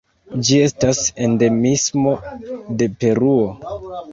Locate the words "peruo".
3.05-3.49